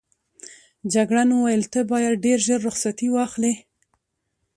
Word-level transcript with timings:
جګړن 0.93 1.29
وویل 1.33 1.63
ته 1.73 1.79
باید 1.91 2.21
ډېر 2.25 2.39
ژر 2.45 2.59
رخصتي 2.67 3.07
واخلې. 3.11 3.53